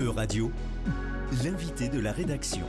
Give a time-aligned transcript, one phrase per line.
[0.00, 0.50] E-Radio,
[1.44, 2.66] l'invité de la rédaction.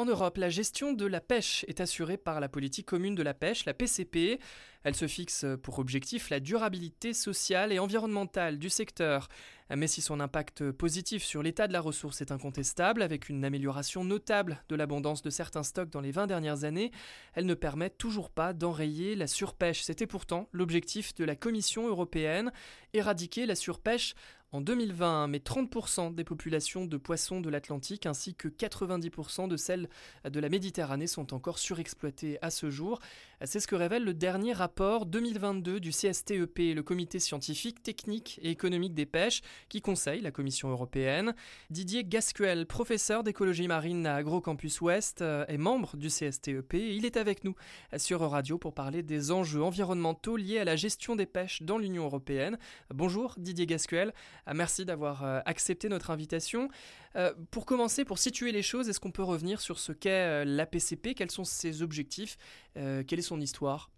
[0.00, 3.34] En Europe, la gestion de la pêche est assurée par la politique commune de la
[3.34, 4.40] pêche, la PCP.
[4.82, 9.28] Elle se fixe pour objectif la durabilité sociale et environnementale du secteur.
[9.76, 14.02] Mais si son impact positif sur l'état de la ressource est incontestable, avec une amélioration
[14.02, 16.92] notable de l'abondance de certains stocks dans les 20 dernières années,
[17.34, 19.82] elle ne permet toujours pas d'enrayer la surpêche.
[19.82, 22.52] C'était pourtant l'objectif de la Commission européenne,
[22.94, 24.14] éradiquer la surpêche
[24.52, 29.88] en 2020, mais 30% des populations de poissons de l'Atlantique ainsi que 90% de celles
[30.24, 33.00] de la Méditerranée sont encore surexploitées à ce jour.
[33.46, 38.50] C'est ce que révèle le dernier rapport 2022 du CSTEP, le comité scientifique, technique et
[38.50, 39.40] économique des pêches,
[39.70, 41.34] qui conseille la Commission européenne.
[41.70, 46.74] Didier Gasquel, professeur d'écologie marine à AgroCampus Ouest, euh, est membre du CSTEP.
[46.74, 47.54] Il est avec nous
[47.96, 52.04] sur Radio pour parler des enjeux environnementaux liés à la gestion des pêches dans l'Union
[52.04, 52.58] européenne.
[52.92, 54.12] Bonjour Didier Gasquel.
[54.44, 56.68] Ah, merci d'avoir euh, accepté notre invitation.
[57.16, 60.44] Euh, pour commencer, pour situer les choses, est-ce qu'on peut revenir sur ce qu'est euh,
[60.44, 62.36] la PCP Quels sont ses objectifs?
[62.74, 63.90] Quelle est son histoire?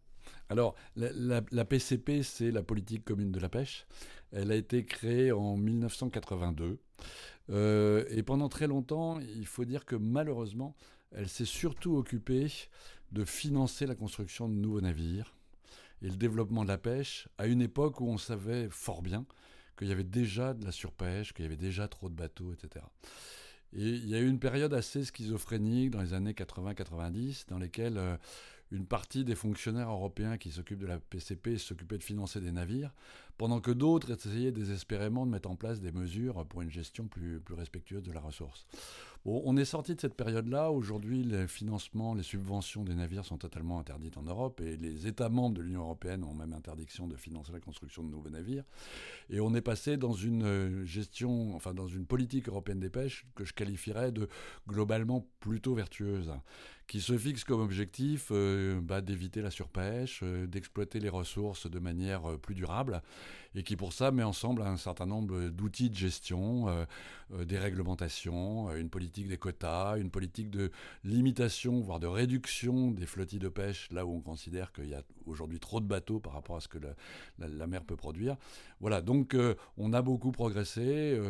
[0.49, 3.87] Alors, la, PCP, c'est la politique commune de la pêche.
[4.33, 6.79] Elle a été créée en 1982.
[7.51, 10.75] et pendant très longtemps, il faut dire que malheureusement,
[11.15, 12.51] elle s'est surtout occupée
[13.13, 15.35] de financer la construction de nouveaux navires
[16.03, 19.27] et le développement de la pêche à une époque où on savait fort bien
[19.79, 22.85] qu'il y avait déjà de la surpêche, qu'il y avait déjà trop de bateaux, etc.
[23.75, 27.97] Et il y a eu une période assez schizophrénique dans les années 80-90, dans lesquelles
[27.97, 28.17] euh,
[28.73, 32.93] une partie des fonctionnaires européens qui s'occupent de la PCP s'occupaient de financer des navires,
[33.39, 37.41] pendant que d'autres essayaient désespérément de mettre en place des mesures pour une gestion plus,
[37.41, 38.67] plus respectueuse de la ressource.
[39.25, 40.73] Bon, on est sorti de cette période-là.
[40.73, 45.29] Aujourd'hui, les financements, les subventions des navires sont totalement interdites en Europe et les États
[45.29, 48.65] membres de l'Union européenne ont même interdiction de financer la construction de nouveaux navires.
[49.31, 53.25] Et on est passé dans une euh, gestion, enfin dans une politique européenne des pêches
[53.37, 54.29] que je qualifierais de
[54.67, 56.33] globalement plutôt vertueuse,
[56.93, 61.79] qui se fixe comme objectif euh, bah, d'éviter la surpêche, euh, d'exploiter les ressources de
[61.79, 63.01] manière euh, plus durable,
[63.55, 66.67] et qui pour ça met ensemble un certain nombre d'outils de gestion,
[67.31, 70.71] des réglementations, une politique des quotas, une politique de
[71.05, 75.03] limitation, voire de réduction des flottilles de pêche, là où on considère qu'il y a
[75.27, 76.79] aujourd'hui trop de bateaux par rapport à ce que
[77.39, 78.37] la, mer peut produire.
[78.81, 79.37] Voilà, donc
[79.77, 81.21] on a beaucoup progressé,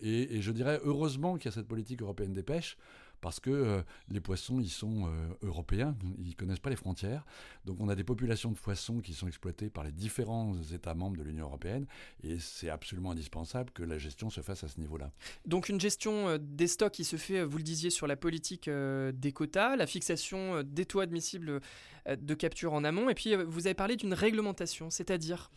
[0.00, 2.76] et, et je dirais heureusement qu'il y a cette politique européenne des pêches,
[3.24, 3.80] parce que euh,
[4.10, 7.24] les poissons, ils sont euh, européens, ils connaissent pas les frontières.
[7.64, 11.16] Donc on a des populations de poissons qui sont exploitées par les différents États membres
[11.16, 11.86] de l'Union européenne,
[12.22, 15.10] et c'est absolument indispensable que la gestion se fasse à ce niveau-là.
[15.46, 18.68] Donc une gestion euh, des stocks qui se fait, vous le disiez, sur la politique
[18.68, 21.62] des quotas, la fixation des taux admissibles
[22.06, 25.50] de capture en amont, et puis vous avez parlé d'une réglementation, c'est-à-dire?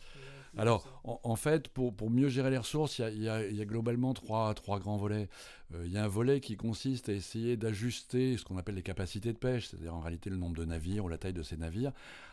[0.57, 4.79] Alors, en, fait, pour, pour, mieux gérer les ressources, il y a, globalement trois, trois
[4.79, 5.29] grands volets.
[5.73, 8.84] Euh, il y a un volet qui consiste à essayer d'ajuster ce qu'on appelle les
[8.84, 11.57] capacités de pêche, c'est-à-dire en réalité le nombre de navires ou la taille de ces
[11.57, 11.91] navires,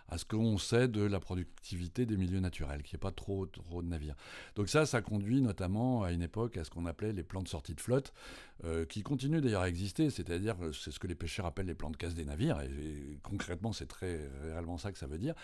[0.09, 3.47] à ce qu'on sait de la productivité des milieux naturels, qu'il n'y ait pas trop,
[3.47, 4.17] trop de navires.
[4.57, 7.49] Donc ça, ça conduit notamment à une époque à ce qu'on appelait les plans de
[7.49, 8.13] sortie de flotte,
[8.65, 11.91] euh, qui continuent d'ailleurs à exister, c'est-à-dire c'est ce que les pêcheurs appellent les plans
[11.91, 15.35] de casse des navires, et, concrètement c'est très réellement ça que ça veut dire.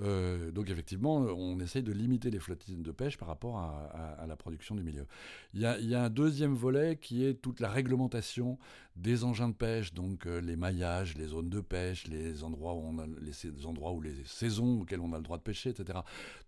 [0.00, 4.36] Euh, donc effectivement, on essaye de limiter les flottilles de pêche par rapport à, la
[4.36, 5.06] production du milieu.
[5.52, 8.58] Il y, a, un deuxième volet qui est toute la réglementation
[8.96, 12.78] des engins de pêche, donc euh, les maillages, les zones de pêche, les endroits où
[12.78, 15.98] on les, endroits où les saisons auxquelles on a le droit de pêcher, etc.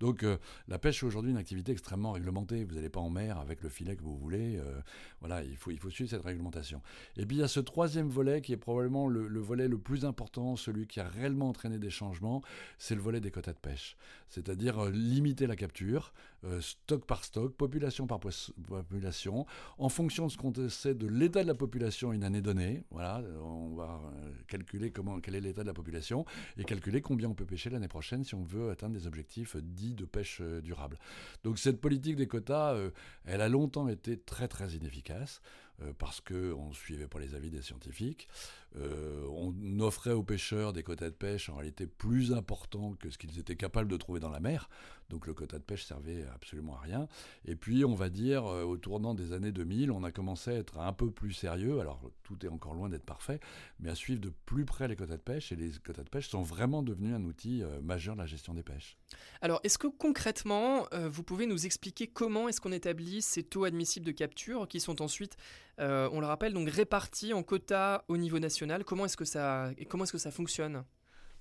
[0.01, 0.37] Donc euh,
[0.69, 2.65] la pêche est aujourd'hui une activité extrêmement réglementée.
[2.65, 4.57] Vous n'allez pas en mer avec le filet que vous voulez.
[4.59, 4.81] Euh,
[5.21, 6.81] voilà, il faut, il faut suivre cette réglementation.
[7.17, 9.79] Et puis il y a ce troisième volet qui est probablement le, le volet le
[9.79, 12.43] plus important, celui qui a réellement entraîné des changements,
[12.79, 13.97] c'est le volet des quotas de pêche.
[14.29, 16.13] C'est-à-dire limiter la capture,
[16.45, 19.47] euh, stock par stock, population par population,
[19.79, 22.85] en fonction de ce qu'on sait de l'état de la population une année donnée.
[22.91, 26.25] Voilà, on va euh, calculer comment, quel est l'état de la population
[26.59, 29.95] et calculer combien on peut pêcher l'année prochaine si on veut atteindre des objectifs dits
[29.95, 30.99] de pêche euh, durable.
[31.43, 32.77] Donc cette politique des quotas,
[33.25, 35.41] elle a longtemps été très très inefficace
[35.99, 38.29] parce qu'on ne suivait pas les avis des scientifiques.
[38.75, 43.39] on offrait aux pêcheurs des quotas de pêche en réalité plus importants que ce qu'ils
[43.39, 44.71] étaient capables de trouver dans la mer.
[45.11, 47.09] Donc le quota de pêche servait absolument à rien.
[47.45, 50.55] Et puis, on va dire, euh, au tournant des années 2000, on a commencé à
[50.55, 51.81] être un peu plus sérieux.
[51.81, 53.41] Alors, tout est encore loin d'être parfait,
[53.79, 55.53] mais à suivre de plus près les quotas de pêche.
[55.53, 58.55] Et les quotas de pêche sont vraiment devenus un outil euh, majeur de la gestion
[58.55, 58.97] des pêches.
[59.41, 63.65] Alors, est-ce que concrètement, euh, vous pouvez nous expliquer comment est-ce qu'on établit ces taux
[63.65, 65.37] admissibles de capture qui sont ensuite,
[65.79, 68.85] on le rappelle, donc répartis en quotas au niveau national?
[68.85, 70.85] Comment est-ce que comment est-ce que ça fonctionne?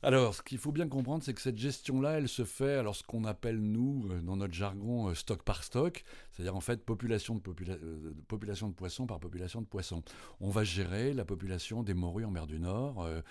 [0.03, 3.03] Alors, ce qu'il faut bien comprendre, c'est que cette gestion-là, elle se fait, alors ce
[3.03, 6.03] qu'on appelle, nous, euh, dans notre jargon, euh, stock par stock,
[6.35, 10.03] C'est-à-dire en fait population de, euh, population de poissons par population de poissons.
[10.41, 13.21] On va gérer la population des morues en mer du Nord, euh,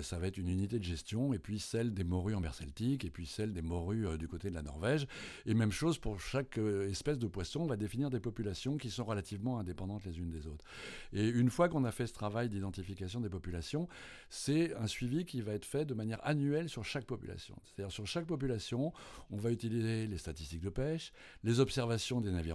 [0.00, 3.04] ça va être une unité de gestion, et puis celle des morues en mer Celtique,
[3.04, 5.06] et puis celle des morues du côté de la Norvège.
[5.46, 9.04] Et même chose pour chaque espèce de poisson, on va définir des populations qui sont
[9.04, 10.64] relativement indépendantes les unes des autres.
[11.12, 13.88] Et une fois qu'on a fait ce travail d'identification des populations,
[14.28, 17.56] c'est un suivi qui va être fait de manière annuelle sur chaque population.
[17.64, 18.92] C'est-à-dire sur chaque population,
[19.30, 21.12] on va utiliser les statistiques de pêche,
[21.42, 22.51] les observations des navires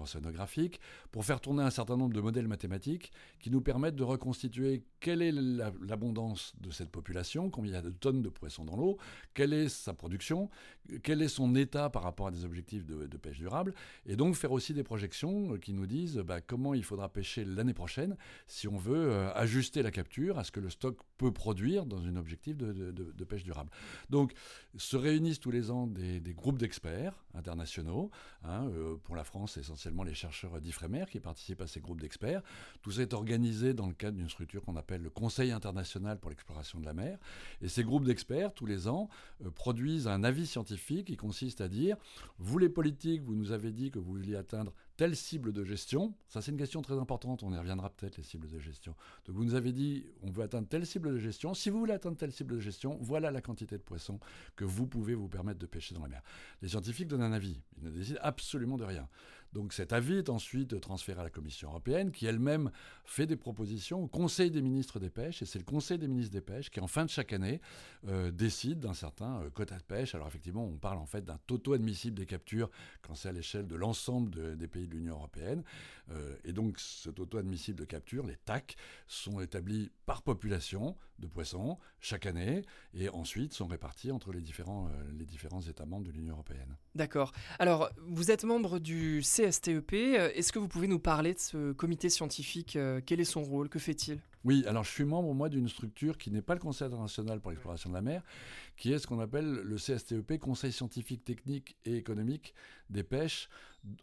[1.12, 5.22] pour faire tourner un certain nombre de modèles mathématiques qui nous permettent de reconstituer quelle
[5.22, 8.98] est l'abondance de cette population, combien il y a de tonnes de poissons dans l'eau,
[9.34, 10.50] quelle est sa production,
[11.04, 13.74] quel est son état par rapport à des objectifs de, pêche durable,
[14.06, 17.74] et donc faire aussi des projections qui nous disent bah, comment il faudra pêcher l'année
[17.74, 18.16] prochaine
[18.46, 22.06] si on veut euh, ajuster la capture à ce que le stock peut produire dans
[22.06, 23.70] un objectif de, pêche durable.
[24.10, 24.34] Donc
[24.78, 28.12] se réunissent tous les ans des, groupes d'experts internationaux.
[28.44, 32.42] Hein, euh, pour la France, essentiellement les chercheurs d'IFREMER qui participent à ces groupes d'experts.
[32.82, 36.30] Tout ça est organisé dans le cadre d'une structure qu'on appelle le Conseil international pour
[36.30, 37.18] l'exploration de la mer.
[37.62, 39.10] Et ces groupes d'experts, tous les ans,
[39.44, 41.98] euh, produisent un avis scientifique qui consiste à dire,
[42.38, 46.14] vous les politiques, vous nous avez dit que vous vouliez atteindre telle cible de gestion.
[46.28, 47.44] Ça, c'est une question très importante.
[47.44, 48.96] On y reviendra peut-être, les cibles de gestion.
[49.26, 51.54] Donc, vous nous avez dit, on veut atteindre telle cible de gestion.
[51.54, 54.20] Si vous voulez atteindre telle cible de gestion, voilà la quantité de poissons
[54.56, 56.24] que vous pouvez vous permettre de pêcher dans la mer.
[56.62, 57.62] Les scientifiques donnent un avis.
[57.78, 59.08] Ils ne décident absolument de rien.
[59.58, 62.70] Donc cet avis est ensuite transféré à la Commission européenne qui elle-même
[63.06, 65.42] fait des propositions au Conseil des ministres des pêches.
[65.42, 67.60] Et c'est le Conseil des ministres des pêches qui, en fin de chaque année,
[68.08, 70.14] euh, décide d'un certain euh, quota de pêche.
[70.14, 72.70] Alors effectivement, on parle en fait d'un taux admissible des captures
[73.02, 75.64] quand c'est à l'échelle de l'ensemble des pays de l'Union européenne.
[76.12, 78.76] Euh, et donc ce taux admissible de capture, les TAC,
[79.08, 82.62] sont établis par population de poissons chaque année
[82.94, 84.88] et ensuite sont répartis entre les différents,
[85.18, 86.78] les différents États membres de l'Union européenne.
[86.94, 87.32] D'accord.
[87.58, 89.94] Alors, vous êtes membre du CSTEP.
[89.94, 93.70] Est-ce que vous pouvez nous parler de ce comité scientifique euh, Quel est son rôle
[93.70, 94.20] Que fait-il?
[94.48, 97.52] Oui, alors je suis membre, moi, d'une structure qui n'est pas le Conseil international pour
[97.52, 98.24] l'exploration de la mer,
[98.78, 102.54] qui est ce qu'on appelle le CSTEP, Conseil scientifique, technique et économique
[102.90, 103.50] des pêches,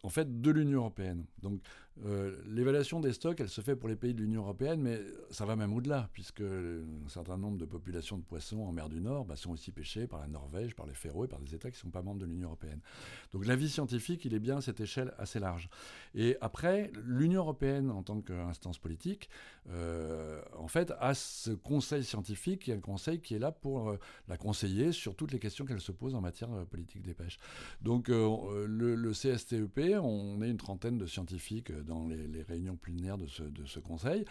[0.03, 1.25] en fait, de l'Union européenne.
[1.41, 1.61] Donc,
[2.03, 5.01] euh, l'évaluation des stocks, elle se fait pour les pays de l'Union européenne, mais
[5.31, 8.99] ça va même au-delà, puisque un certain nombre de populations de poissons en mer du
[8.99, 11.77] Nord bah, sont aussi pêchées par la Norvège, par les Féroé, par des États qui
[11.77, 12.81] ne sont pas membres de l'Union européenne.
[13.31, 15.69] Donc l'avis scientifique, il est bien à cette échelle assez large.
[16.13, 19.29] Et après, l'Union européenne, en tant qu'instance politique,
[19.69, 23.89] euh, en fait, a ce conseil scientifique, qui est un conseil qui est là pour
[23.89, 27.37] euh, la conseiller sur toutes les questions qu'elle se pose en matière politique des pêches.
[27.81, 33.79] Donc le, CSTEP, on est une trentaine de scientifiques dans les, réunions plénières de ce,
[33.79, 34.25] Conseil,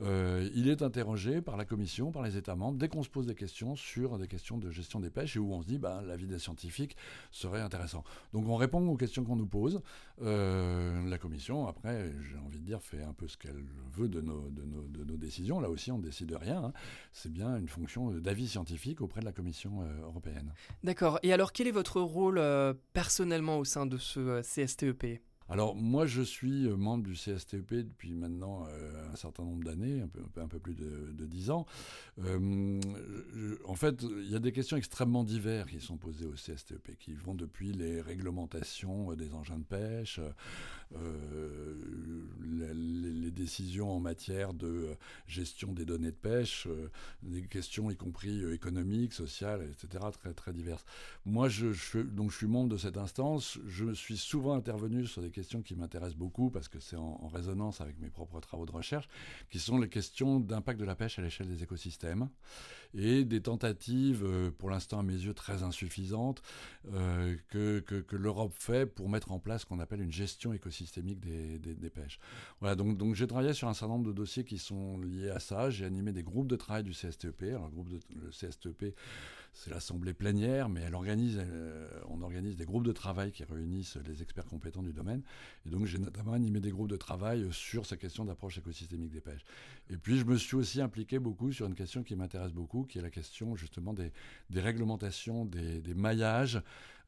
[0.00, 3.26] euh, il est interrogé par la Commission, par les États membres, dès qu'on se pose
[3.26, 6.02] des questions sur des questions de gestion des pêches et où on se dit ben,
[6.02, 6.96] l'avis des scientifiques
[7.30, 8.04] serait intéressant.
[8.32, 9.80] Donc on répond aux questions qu'on nous pose.
[10.22, 14.20] Euh, la Commission, après, j'ai envie de dire, fait un peu ce qu'elle veut de
[14.20, 15.60] nos, de, nos, décisions.
[15.60, 16.64] Là aussi, on ne décide de rien.
[16.64, 16.72] Hein.
[17.12, 20.52] C'est bien une fonction d'avis scientifique auprès de la Commission euh, européenne.
[20.82, 21.18] D'accord.
[21.22, 22.42] Et alors, quel est votre rôle
[22.92, 28.12] personnellement au sein de ce CSTEP alors moi je suis euh, membre du CSTEP depuis
[28.12, 30.02] maintenant euh, un certain nombre d'années,
[30.36, 31.66] un peu, plus de, dix 10 ans.
[32.24, 32.80] Euh,
[33.64, 37.14] en fait, il y a des questions extrêmement diverses qui sont posées au CSTEP, qui
[37.14, 40.20] vont depuis les réglementations des engins de pêche,
[42.42, 44.88] les, les, décisions en matière de
[45.26, 46.66] gestion des données de pêche,
[47.22, 50.84] des questions y compris économiques, sociales, etc., très, très diverses.
[51.24, 55.30] Moi, je, donc, je suis membre de cette instance, je suis souvent intervenu sur des
[55.30, 59.08] questions qui m'intéressent beaucoup parce que c'est en, résonance avec mes propres travaux de recherche,
[59.50, 62.28] qui sont les questions d'impact de la pêche à l'échelle des écosystèmes
[62.94, 66.42] et des tentatives, euh, pour l'instant à mes yeux très insuffisantes,
[66.92, 70.77] euh, que, que, l'Europe fait pour mettre en place ce qu'on appelle une gestion écosystémique
[70.84, 72.18] des, des, pêches.
[72.60, 75.38] Voilà, donc, donc j'ai travaillé sur un certain nombre de dossiers qui sont liés à
[75.38, 75.70] ça.
[75.70, 77.42] J'ai animé des groupes de travail du CSTEP.
[77.42, 77.70] Alors,
[78.14, 78.94] le CSTEP,
[79.58, 83.96] c'est l'assemblée plénière, mais elle organise, euh, on organise des groupes de travail qui réunissent
[84.06, 85.22] les experts compétents du domaine.
[85.66, 89.20] Et donc j'ai notamment animé des groupes de travail sur ces questions d'approche écosystémique des
[89.20, 89.44] pêches.
[89.90, 92.98] Et puis je me suis aussi impliqué beaucoup sur une question qui m'intéresse beaucoup, qui
[92.98, 94.12] est la question justement des,
[94.54, 96.62] réglementations, des maillages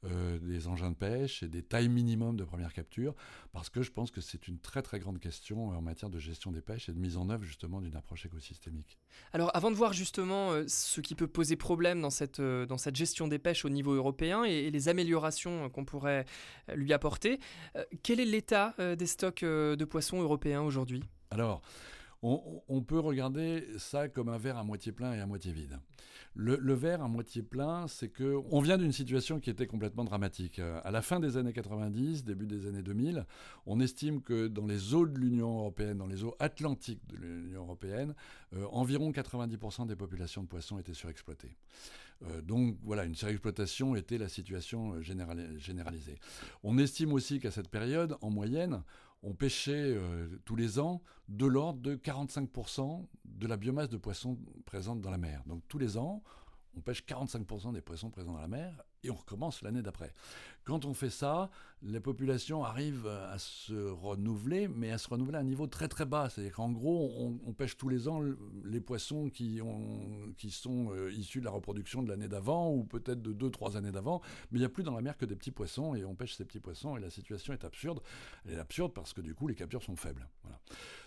[0.06, 3.14] euh, des engins de pêche et des tailles minimum de première capture,
[3.52, 6.52] parce que je pense que c'est une très très grande question en matière de gestion
[6.52, 8.98] des pêches et de mise en œuvre justement d'une approche écosystémique.
[9.34, 12.78] Alors avant de voir justement euh, ce qui peut poser problème dans cette, euh, dans
[12.78, 16.24] cette gestion des pêches au niveau européen et, les améliorations qu'on pourrait
[16.74, 17.40] lui apporter,
[18.02, 21.02] quel est l'état des stocks de poissons européens aujourd'hui?
[21.30, 21.60] Alors,
[22.22, 25.78] on, peut regarder ça comme un verre à moitié plein et à moitié vide.
[26.34, 30.58] Le, verre à moitié plein, c'est que on vient d'une situation qui était complètement dramatique.
[30.58, 33.26] Euh, à la fin des années 90, début des années 2000,
[33.66, 37.62] on estime que dans les eaux de l'Union européenne, dans les eaux atlantiques de l'Union
[37.62, 38.14] européenne,
[38.54, 41.56] euh, environ 90% des populations de poissons étaient surexploitées.
[42.22, 46.18] Euh, donc voilà, une surexploitation était la situation généralisée.
[46.62, 48.82] On estime aussi qu'à cette période, en moyenne,
[49.22, 49.96] on pêchait
[50.44, 55.18] tous les ans de l'ordre de 45% de la biomasse de poissons présente dans la
[55.18, 55.42] mer.
[55.46, 56.22] Donc tous les ans,
[56.76, 60.12] on pêche 45% des poissons présents dans la mer et on recommence l'année d'après.
[60.64, 61.50] Quand on fait ça,
[61.82, 66.04] les populations arrivent à se renouveler, mais à se renouveler à un niveau très très
[66.04, 66.28] bas.
[66.28, 67.10] C'est-à-dire qu'en gros,
[67.46, 68.22] on, pêche tous les ans
[68.64, 72.84] les poissons qui, ont, qui sont euh, issus de la reproduction de l'année d'avant, ou
[72.84, 75.24] peut-être de deux, trois années d'avant, mais il n'y a plus dans la mer que
[75.24, 78.00] des petits poissons, et on pêche ces petits poissons, et la situation est absurde.
[78.44, 80.28] Elle est absurde parce que du coup, les captures sont faibles.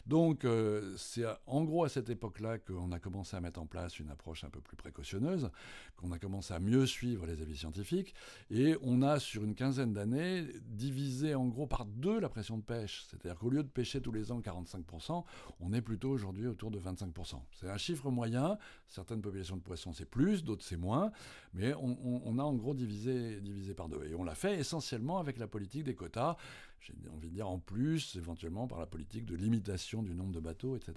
[0.06, 4.00] Donc, euh, c'est en gros à cette époque-là qu'on a commencé à mettre en place
[4.00, 5.50] une approche un peu plus précautionneuse,
[5.96, 8.14] qu'on a commencé à mieux suivre les avis scientifiques,
[8.50, 12.64] et on a sur une quinzaine d'années divisé en gros par deux la pression de
[12.64, 13.06] pêche.
[13.10, 15.24] C'est-à-dire qu'au lieu de pêcher tous les ans 45%,
[15.60, 17.36] on est plutôt aujourd'hui autour de 25%.
[17.52, 18.58] C'est un chiffre moyen.
[18.88, 21.12] Certaines populations de poissons c'est plus, d'autres c'est moins,
[21.54, 24.04] mais on, a en gros divisé, divisé par deux.
[24.06, 26.38] Et on l'a fait essentiellement avec la politique des quotas
[26.84, 30.40] j'ai envie de dire en plus, éventuellement par la politique de limitation du nombre de
[30.40, 30.94] bateaux, etc.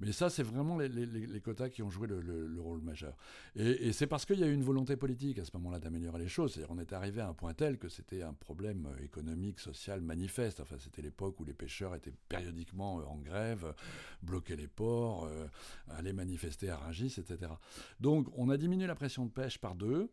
[0.00, 3.16] Mais ça, c'est vraiment les, quotas qui ont joué le, rôle majeur.
[3.54, 6.28] Et, c'est parce qu'il y a eu une volonté politique à ce moment-là d'améliorer les
[6.28, 6.54] choses.
[6.54, 10.60] C'est-à-dire, on est arrivé à un point tel que c'était un problème économique, social manifeste.
[10.60, 13.74] Enfin, c'était l'époque où les pêcheurs étaient périodiquement euh, en grève,
[14.22, 15.46] bloquaient les ports, euh,
[15.88, 17.52] allaient manifester à Rungis, etc.
[18.00, 20.10] Donc, on a diminué la pression de pêche par deux.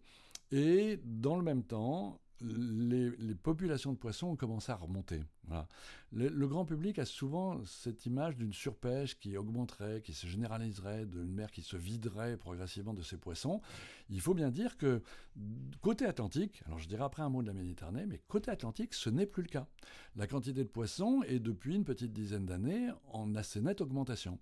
[0.52, 5.22] Et dans le même temps, les, populations de poissons ont commencé à remonter.
[6.12, 11.34] Le, grand public a souvent cette image d'une surpêche qui augmenterait, qui se généraliserait, d'une
[11.34, 13.62] mer qui se viderait progressivement de ses poissons.
[14.10, 15.02] Il faut bien dire que
[15.82, 19.10] côté Atlantique, alors je dirai après un mot de la Méditerranée, mais côté Atlantique, ce
[19.10, 19.68] n'est plus le cas.
[20.16, 24.40] La quantité de poissons est depuis une petite dizaine d'années en assez nette augmentation.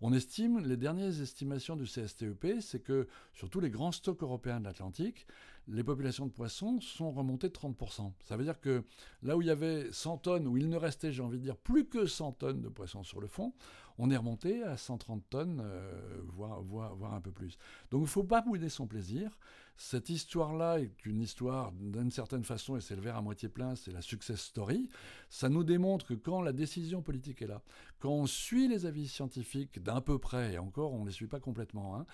[0.00, 4.60] On estime, les dernières estimations du CSTEP, c'est que sur tous les grands stocks européens
[4.60, 5.26] de l'Atlantique,
[5.66, 8.12] les populations de poissons sont remontées de 30%.
[8.22, 8.84] Ça veut dire que
[9.22, 11.56] là où il y avait 100 tonnes, où il ne restait, j'ai envie de dire,
[11.56, 13.52] plus que 100 tonnes de poissons sur le fond,
[13.98, 17.58] on est remonté à 130 tonnes, euh, voire, voire, un peu plus.
[17.90, 19.38] Donc il ne faut pas bouder son plaisir.
[19.80, 23.76] Cette histoire-là est une histoire, d'une certaine façon, et c'est le verre à moitié plein,
[23.76, 24.88] c'est la success story.
[25.30, 27.62] Ça nous démontre que quand la décision politique est là,
[28.00, 31.28] quand on suit les avis scientifiques d'un peu près, et encore on ne les suit
[31.28, 32.06] pas complètement, hein,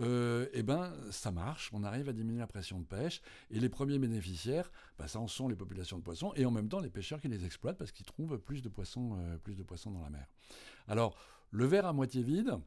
[0.00, 3.68] euh, eh ben, ça marche, on arrive à diminuer la pression de pêche, et les
[3.68, 6.88] premiers bénéficiaires, bah, ça en sont les populations de poissons, et en même temps les
[6.88, 10.02] pêcheurs qui les exploitent parce qu'ils trouvent plus de poissons, euh, plus de poissons dans
[10.02, 10.26] la mer.
[10.88, 11.18] Alors,
[11.50, 12.58] le verre à moitié vide,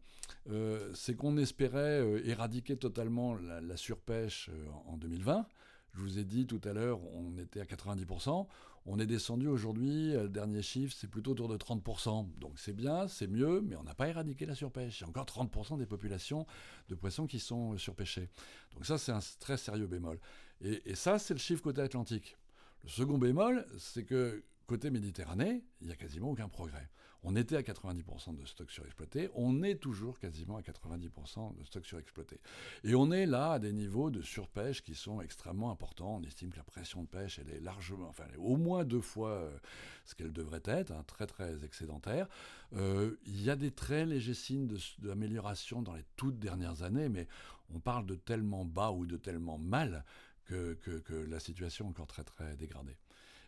[0.49, 5.45] euh, c'est qu'on espérait euh, éradiquer totalement la, surpêche euh, en 2020.
[5.93, 8.47] Je vous ai dit tout à l'heure, on était à 90%.
[8.85, 12.27] On est descendu aujourd'hui, le dernier chiffre, c'est plutôt autour de 30%.
[12.39, 14.99] Donc c'est bien, c'est mieux, mais on n'a pas éradiqué la surpêche.
[14.99, 16.45] Il y a encore 30% des populations
[16.89, 18.27] de poissons qui sont surpêchées.
[18.73, 20.19] Donc ça, c'est un très sérieux bémol.
[20.59, 22.35] Et, et ça, c'est le chiffre côté Atlantique.
[22.83, 26.89] Le second bémol, c'est que côté Méditerranée, il n'y a quasiment aucun progrès.
[27.23, 31.85] On était à 90% de stocks surexploités, on est toujours quasiment à 90% de stocks
[31.85, 32.39] surexploités.
[32.83, 36.17] Et on est là à des niveaux de surpêche qui sont extrêmement importants.
[36.19, 39.29] On estime que la pression de pêche, elle est largement, enfin, au moins deux fois
[39.29, 39.57] euh,
[40.05, 42.27] ce qu'elle devrait être, hein, très très excédentaire.
[42.73, 44.67] Euh, il y a des très légers signes
[44.99, 47.27] d'amélioration dans les toutes dernières années, mais
[47.73, 50.03] on parle de tellement bas ou de tellement mal
[50.45, 52.97] que, que la situation est encore très très dégradée.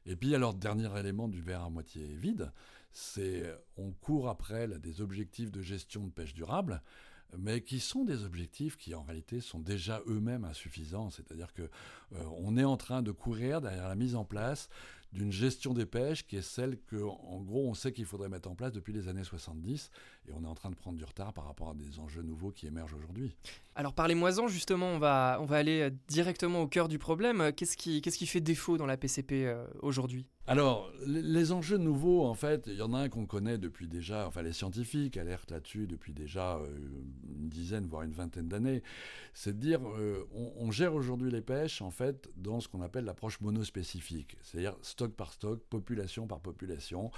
[0.06, 2.52] Et puis alors, dernier élément du verre à moitié vide,
[2.96, 3.44] c'est
[3.76, 6.82] on court après des objectifs de gestion de pêche durable,
[7.38, 11.10] mais qui sont des objectifs qui en réalité sont déjà eux-mêmes insuffisants.
[11.10, 14.70] C'est-à-dire que euh, on est en train de courir derrière la mise en place
[15.12, 18.50] d'une gestion des pêches qui est celle que, en gros, on sait qu'il faudrait mettre
[18.50, 19.92] en place depuis les années 70,
[20.28, 22.52] et on est en train de prendre du retard par rapport à des enjeux nouveaux
[22.52, 23.36] qui émergent aujourd'hui.
[23.76, 27.52] Alors par les moisons, justement, on va, on va aller directement au cœur du problème.
[27.54, 30.28] Qu'est-ce qui, qu'est-ce qui fait défaut dans la PCP euh, aujourd'hui?
[30.48, 34.28] Alors, les enjeux nouveaux, en fait, il y en a un qu'on connaît depuis déjà,
[34.28, 36.68] enfin les scientifiques alertent là-dessus depuis déjà euh,
[37.28, 38.84] une dizaine, voire une vingtaine d'années,
[39.34, 43.06] c'est de dire, euh, on, gère aujourd'hui les pêches, en fait, dans ce qu'on appelle
[43.06, 47.10] l'approche monospécifique, c'est-à-dire stock par stock, population par population.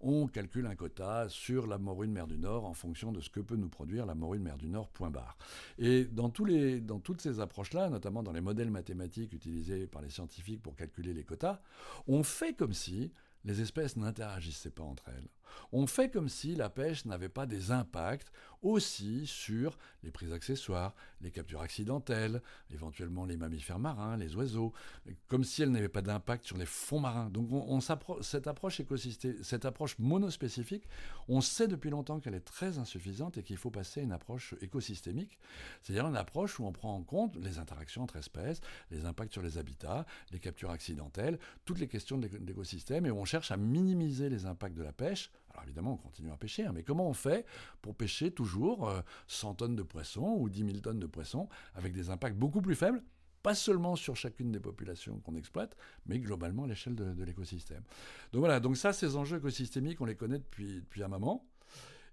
[0.00, 3.30] On calcule un quota sur la morue de mer du Nord en fonction de ce
[3.30, 5.38] que peut nous produire la morue de mer du Nord, barre.
[5.78, 10.76] Et dans toutes ces approches-là, notamment dans les modèles mathématiques utilisés par les scientifiques pour
[10.76, 11.60] calculer les quotas,
[12.06, 13.12] on fait comme si
[13.44, 15.28] les espèces n'interagissaient pas entre elles.
[15.72, 18.30] On fait comme si la pêche n'avait pas des impacts
[18.62, 24.72] aussi sur les prises accessoires, les captures accidentelles, éventuellement les mammifères marins, les oiseaux,
[25.28, 27.30] comme si elle n'avait pas d'impact sur les fonds marins.
[27.30, 27.80] Donc on,
[28.22, 28.80] cette approche
[29.42, 30.88] cette approche monospécifique,
[31.28, 34.54] on sait depuis longtemps qu'elle est très insuffisante et qu'il faut passer à une approche
[34.60, 35.38] écosystémique,
[35.82, 38.60] c'est-à-dire une approche où on prend en compte les interactions entre espèces,
[38.90, 43.24] les impacts sur les habitats, les captures accidentelles, toutes les questions d'écosystème, et où on
[43.24, 45.30] cherche à minimiser les impacts de la pêche
[45.66, 47.44] évidemment, on continue à pêcher, hein, mais comment on fait
[47.82, 48.92] pour pêcher toujours
[49.26, 52.62] 100 euh, tonnes de poissons ou 10 000 tonnes de poissons avec des impacts beaucoup
[52.62, 53.02] plus faibles
[53.42, 57.84] pas seulement sur chacune des populations qu'on exploite, mais globalement à l'échelle de, l'écosystème.
[58.32, 61.46] Donc voilà, donc ça, ces enjeux écosystémiques, on les connaît depuis, depuis un moment.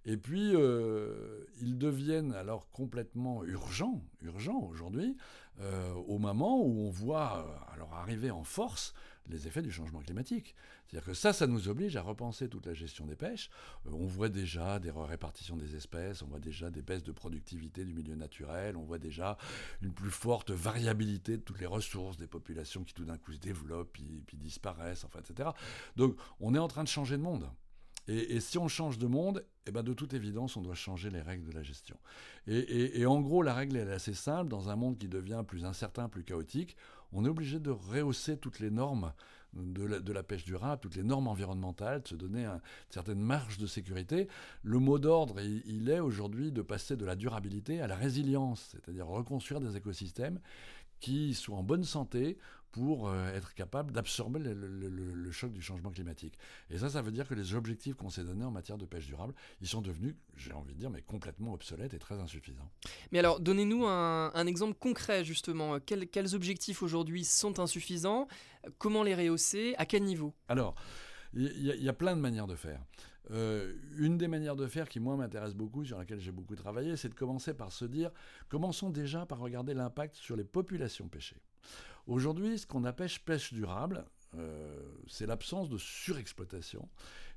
[0.06, 5.18] Et puis, euh, ils deviennent alors complètement urgents, urgents aujourd'hui,
[5.60, 8.94] euh, au moment où on voit alors arriver en force
[9.30, 10.56] les effets du changement climatique.
[10.86, 13.50] C'est-à-dire que ça, ça nous oblige à repenser toute la gestion des pêches.
[13.88, 17.86] Euh, on voit déjà des répartitions des espèces, on voit déjà des baisses de productivité
[17.86, 19.38] du milieu naturel, on voit déjà
[19.82, 23.40] une plus forte variabilité de toutes les ressources des populations qui tout d'un coup se
[23.40, 25.50] développent, puis, disparaissent, enfin, etc.
[25.96, 27.50] Donc on est en train de changer de monde.
[28.08, 31.22] Et, si on change de monde, eh ben de toute évidence, on doit changer les
[31.22, 31.98] règles de la gestion.
[32.48, 34.50] Et, en gros, la règle est assez simple.
[34.50, 36.76] Dans un monde qui devient plus incertain, plus chaotique,
[37.14, 39.14] on est obligé de rehausser toutes les normes
[39.54, 43.68] de la, pêche durable, toutes les normes environnementales, de se donner une certaine marge de
[43.68, 44.28] sécurité.
[44.64, 49.06] Le mot d'ordre, il est aujourd'hui de passer de la durabilité à la résilience, c'est-à-dire
[49.06, 50.40] reconstruire des écosystèmes
[51.00, 52.38] qui soient en bonne santé
[52.74, 56.38] pour euh, être capable d'absorber le, choc du changement climatique.
[56.70, 59.06] Et ça, ça veut dire que les objectifs qu'on s'est donnés en matière de pêche
[59.06, 62.70] durable, ils sont devenus, j'ai envie de dire, mais complètement obsolètes et très insuffisants.
[63.12, 65.80] Mais alors, donnez-nous un, exemple concret, justement.
[65.80, 68.28] Quels, quels objectifs aujourd'hui sont insuffisants?
[68.80, 69.76] Comment les rehausser?
[69.78, 70.34] À quel niveau?
[70.48, 70.76] Alors,
[71.36, 72.80] il y, a plein de manières de faire.
[73.32, 76.96] Euh, une des manières de faire qui, moi, m'intéresse beaucoup, sur laquelle j'ai beaucoup travaillé,
[76.96, 78.12] c'est de commencer par se dire,
[78.50, 81.42] commençons déjà par regarder l'impact sur les populations pêchées.
[82.08, 84.06] Aujourd'hui, ce qu'on appelle pêche durable,
[84.36, 86.90] euh, c'est l'absence de surexploitation.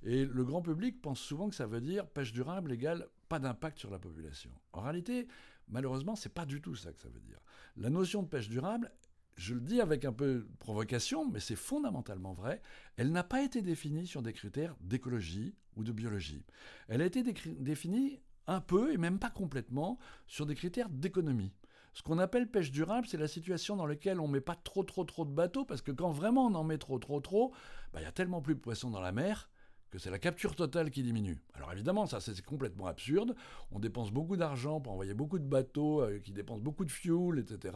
[0.03, 3.79] Et le grand public pense souvent que ça veut dire pêche durable égale pas d'impact
[3.79, 4.51] sur la population.
[4.73, 5.27] En réalité,
[5.69, 7.39] malheureusement, c'est pas du tout ça que ça veut dire.
[7.77, 8.93] La notion de pêche durable,
[9.37, 12.63] je le dis avec un peu de provocation, mais c'est fondamentalement vrai,
[12.97, 16.45] elle n'a pas été définie sur des critères d'écologie ou de biologie.
[16.89, 21.53] Elle a été définie un peu, et même pas complètement, sur des critères d'économie.
[21.97, 25.05] Ce qu'on appelle pêche durable, c'est la situation dans laquelle on met pas trop trop
[25.05, 27.55] trop de bateaux, parce que quand vraiment on en met trop trop trop,
[27.95, 29.49] bah, il y a tellement plus de poissons dans la mer
[29.89, 31.39] que c'est la capture totale qui diminue.
[31.55, 33.35] Alors évidemment, ça c'est complètement absurde.
[33.73, 37.39] On dépense beaucoup d'argent pour envoyer beaucoup de bateaux euh, qui dépensent beaucoup de fuel,
[37.39, 37.75] etc.,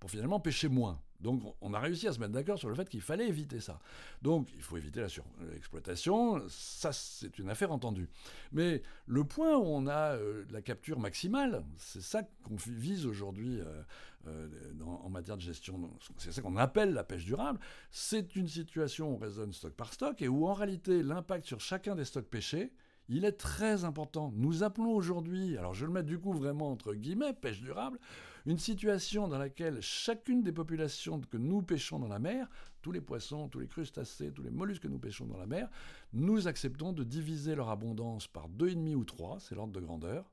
[0.00, 1.00] pour finalement pêcher moins.
[1.20, 3.78] Donc on a réussi à se mettre d'accord sur le fait qu'il fallait éviter ça.
[4.22, 8.08] Donc il faut éviter la surexploitation, ça c'est une affaire entendue.
[8.52, 13.60] Mais le point où on a euh, la capture maximale, c'est ça qu'on vise aujourd'hui
[13.60, 13.82] euh,
[14.26, 14.48] euh,
[14.84, 19.14] en matière de gestion, c'est ça qu'on appelle la pêche durable, c'est une situation où
[19.14, 22.72] on raisonne stock par stock et où en réalité l'impact sur chacun des stocks pêchés,
[23.08, 24.32] il est très important.
[24.36, 27.98] Nous appelons aujourd'hui, alors je le mets du coup vraiment entre guillemets, pêche durable,
[28.46, 32.48] une situation dans laquelle chacune des populations que nous pêchons dans la mer,
[32.82, 35.68] tous les poissons, tous les crustacés, tous les mollusques que nous pêchons dans la mer,
[36.12, 40.30] nous acceptons de diviser leur abondance par 2,5 ou 3, c'est l'ordre de grandeur,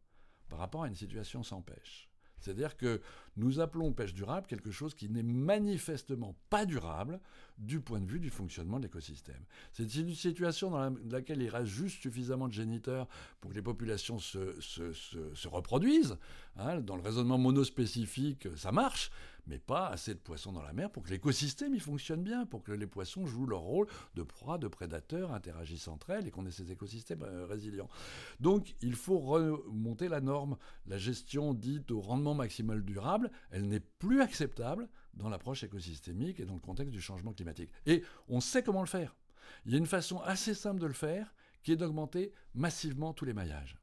[0.50, 2.10] par rapport à une situation sans pêche.
[2.40, 3.02] C'est-à-dire que
[3.38, 7.20] nous appelons pêche durable quelque chose qui n'est manifestement pas durable
[7.58, 9.44] du point de vue du fonctionnement de l'écosystème.
[9.72, 13.08] C'est une situation dans laquelle il reste juste suffisamment de géniteurs
[13.42, 16.18] pour que les populations se, reproduisent.
[16.56, 16.82] Hein.
[16.82, 19.12] dans le raisonnement monospécifique, ça marche,
[19.48, 22.64] mais pas assez de poissons dans la mer pour que l'écosystème y fonctionne bien, pour
[22.64, 26.46] que les poissons jouent leur rôle de proie, de prédateurs, interagissent entre elles et qu'on
[26.46, 27.90] ait ces écosystèmes euh, résilients.
[28.40, 30.58] Donc il faut remonter la norme.
[30.86, 36.46] La gestion dite au rendement maximal durable, elle n'est plus acceptable dans l'approche écosystémique et
[36.46, 37.72] dans le contexte du changement climatique.
[37.86, 39.16] Et on sait comment le faire.
[39.66, 43.26] Il y a une façon assez simple de le faire qui est d'augmenter massivement tous
[43.26, 43.78] les maillages.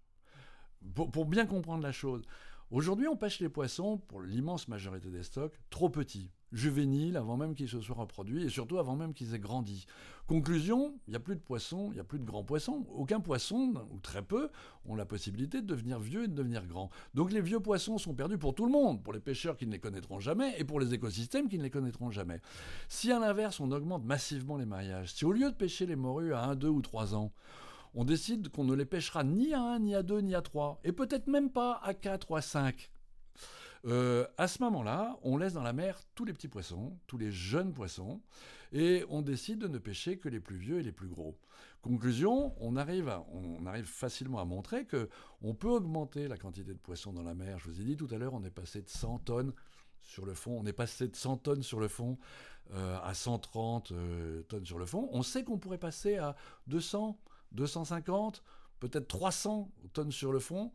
[0.95, 2.23] pour bien comprendre la chose,
[2.71, 7.55] Aujourd'hui, on pêche les poissons, pour l'immense majorité des stocks, trop petits, juvéniles, avant même
[7.55, 9.87] qu'ils se soient reproduits, et surtout avant même qu'ils aient grandi.
[10.27, 12.87] Conclusion, il n'y a plus de poissons, il n'y a plus de grands poissons.
[12.95, 14.49] Aucun poisson, ou très peu,
[14.87, 16.89] ont la possibilité de devenir vieux et de devenir grands.
[17.13, 19.73] Donc les vieux poissons sont perdus pour tout le monde, pour les pêcheurs qui ne
[19.73, 22.41] les connaîtront jamais, et pour les écosystèmes qui ne les connaîtront jamais.
[22.89, 26.33] Si à l'inverse, on augmente massivement les mariages, si au lieu de pêcher les morues
[26.33, 27.33] à 1, 2 ou 3 ans,
[27.95, 30.81] on décide qu'on ne les pêchera ni à 1, ni à 2, ni à 3,
[30.85, 32.91] et peut-être même pas à 4 ou à 5.
[33.87, 37.31] Euh, à ce moment-là, on laisse dans la mer tous les petits poissons, tous les
[37.31, 38.21] jeunes poissons,
[38.73, 41.39] et on décide de ne pêcher que les plus vieux et les plus gros.
[41.83, 43.13] Conclusion, on arrive,
[43.85, 45.11] facilement à montrer que
[45.43, 47.59] on peut augmenter la quantité de poissons dans la mer.
[47.59, 49.53] Je vous ai dit tout à l'heure, on est passé de 100 tonnes
[50.01, 52.19] sur le fond, on est passé de 100 tonnes sur le fond
[52.73, 55.11] euh, à 130 euh, tonnes sur le fond.
[55.13, 56.37] On sait qu'on pourrait passer à
[56.69, 57.19] 200,
[57.53, 58.43] 250,
[58.81, 60.73] peut-être 300 tonnes sur le fond.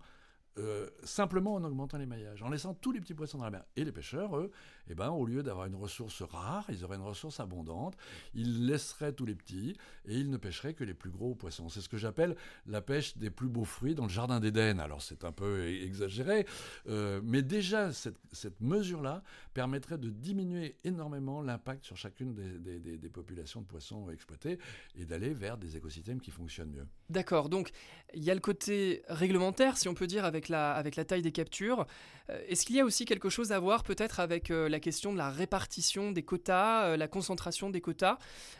[0.59, 3.63] Euh, simplement en augmentant les maillages, en laissant tous les petits poissons dans la mer.
[3.77, 4.51] Et les pêcheurs, eux,
[4.89, 7.95] eh ben, au lieu d'avoir une ressource rare, ils auraient une ressource abondante,
[8.33, 9.75] ils laisseraient tous les petits
[10.05, 11.69] et ils ne pêcheraient que les plus gros poissons.
[11.69, 14.79] C'est ce que j'appelle la pêche des plus beaux fruits dans le jardin d'Éden.
[14.79, 16.45] Alors c'est un peu exagéré,
[16.87, 18.17] euh, mais déjà cette,
[18.61, 19.23] mesure-là
[19.53, 24.59] permettrait de diminuer énormément l'impact sur chacune des, populations de poissons exploitées
[24.95, 26.87] et d'aller vers des écosystèmes qui fonctionnent mieux.
[27.09, 27.71] D'accord, donc
[28.13, 31.21] il y a le côté réglementaire, si on peut dire, avec la, avec la taille
[31.21, 31.85] des captures.
[32.29, 35.11] Euh, est-ce qu'il y a aussi quelque chose à voir peut-être avec euh, la question
[35.11, 38.17] de la répartition des quotas, euh, la concentration des quotas,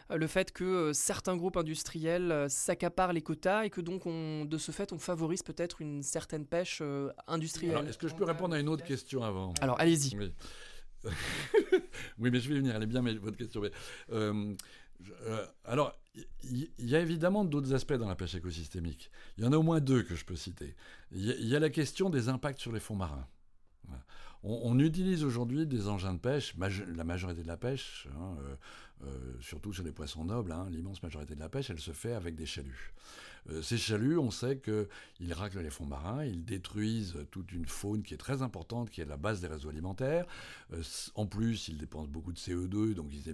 [0.10, 4.71] le fait que certains groupes industriels s'accaparent les quotas et que donc on, de ce
[4.71, 6.82] fait on favorise peut-être une certaine pêche
[7.27, 9.53] industrielle Est-ce que je peux répondre à une autre question avant?
[9.62, 10.17] Alors allez-y.
[10.17, 10.34] Oui.
[12.19, 12.32] oui.
[12.32, 13.62] mais je vais venir, elle est bien mais, votre question.
[13.62, 13.71] Mais,
[15.63, 15.93] alors,
[16.43, 19.12] il y, a évidemment d'autres aspects dans la pêche écosystémique.
[19.38, 20.75] Il y en a au moins deux que je peux citer.
[21.12, 23.27] Il y, a la question des impacts sur les fonds marins.
[24.43, 26.56] On, utilise aujourd'hui des engins de pêche,
[26.95, 28.56] la majorité de la pêche, hein, euh,
[29.06, 32.13] euh, surtout sur les poissons nobles, hein, l'immense majorité de la pêche, elle se fait
[32.13, 32.93] avec des chaluts.
[33.49, 38.04] Euh, ces chaluts, on sait qu'ils raclent les fonds marins, ils détruisent toute une faune
[38.04, 40.25] qui est très importante, qui est la base des réseaux alimentaires.
[41.15, 43.30] En plus, ils dépensent beaucoup de CO2, donc ils,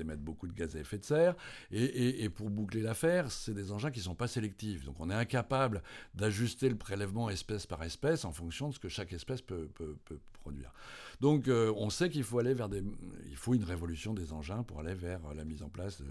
[0.00, 1.34] émettent, beaucoup de gaz à effet de serre.
[1.70, 4.84] Et, pour boucler l'affaire, c'est des engins qui ne sont pas sélectifs.
[4.84, 5.82] Donc on est incapable
[6.14, 9.68] d'ajuster le prélèvement espèce par espèce en fonction de ce que chaque espèce peut,
[11.20, 12.82] Donc euh, on sait qu'il faut aller vers des...
[13.28, 16.02] Il faut une révolution des engins pour aller vers la mise en place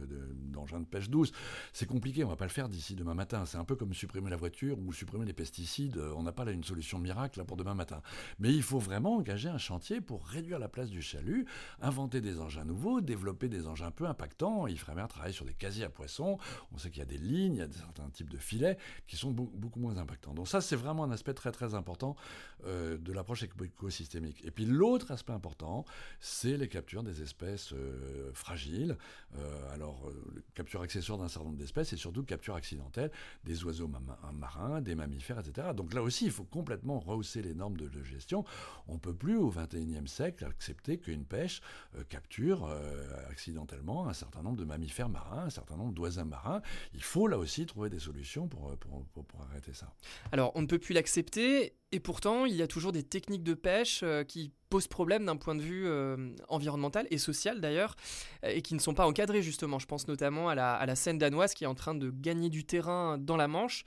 [0.52, 1.32] d'engins de, pêche douce.
[1.72, 3.46] C'est compliqué, on ne va pas le faire d'ici demain matin.
[3.46, 5.98] C'est un peu comme supprimer la voiture ou supprimer les pesticides.
[5.98, 8.02] Euh, on n'a pas là une solution miracle pour demain matin.
[8.40, 11.46] Mais il faut vraiment engager un chantier pour réduire la place du chalut,
[11.82, 14.68] inventer des engins nouveaux, développer des engins peu impactants.
[14.94, 16.38] Bien travailler sur des casiers à poissons.
[16.72, 19.16] On sait qu'il y a des lignes, il y a certains types de filets qui
[19.16, 20.34] sont beaucoup moins impactants.
[20.34, 22.16] Donc ça, c'est vraiment un aspect très très important
[22.66, 24.23] euh, de l'approche écosystémique.
[24.44, 25.86] Et puis l'autre aspect important,
[26.20, 28.98] c'est les captures des espèces euh, fragiles.
[29.74, 30.12] alors,
[30.54, 33.12] capture accessoire d'un certain nombre d'espèces et surtout capture accidentelle
[33.44, 33.90] des oiseaux
[34.34, 35.70] marins, des mammifères, etc.
[35.76, 38.44] Donc là aussi, il faut complètement rehausser les normes de, gestion.
[38.88, 41.62] On ne peut plus, au XXIe siècle, accepter qu'une pêche
[41.96, 46.62] euh, capture euh, accidentellement un certain nombre de mammifères marins, un certain nombre d'oiseaux marins.
[46.94, 49.94] Il faut là aussi trouver des solutions euh, pour, arrêter ça.
[50.32, 53.54] Alors, on ne peut plus l'accepter, et pourtant, il y a toujours des techniques de
[53.54, 55.88] pêche qui posent problème d'un point de vue
[56.50, 57.96] environnemental et social d'ailleurs,
[58.44, 59.80] et qui ne sont pas encadrées justement.
[59.80, 62.50] Je pense notamment à la, à la Seine danoise qui est en train de gagner
[62.50, 63.86] du terrain dans la Manche.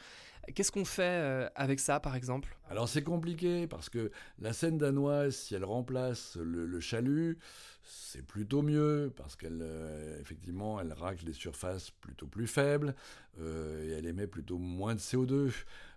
[0.55, 2.57] Qu'est-ce qu'on fait euh, avec ça, par exemple?
[2.71, 7.39] Alors c'est compliqué parce que la Seine danoise, si elle remplace le, chalut,
[7.83, 12.95] c'est plutôt mieux parce qu'elle, euh, effectivement, elle racle des surfaces plutôt plus faibles
[13.41, 15.53] euh, et elle émet plutôt moins de CO2.